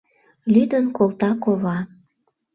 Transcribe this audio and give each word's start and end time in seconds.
—Лӱдын 0.53 0.85
колта 0.97 1.31
кова. 1.43 1.77